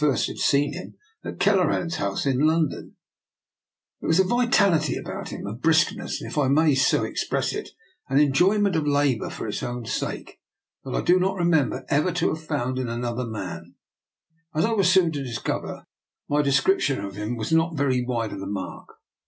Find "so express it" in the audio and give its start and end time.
6.73-7.69